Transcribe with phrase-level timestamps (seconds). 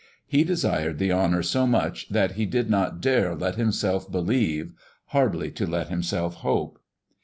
[0.25, 4.73] He desired the honor so much that he did not dare let himself believe
[5.09, 6.79] hardly to let himself hope.